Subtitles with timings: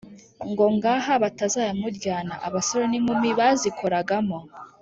[0.49, 4.39] ngo ngaha batazayamuryana abasore n'inkumi bazikoragamo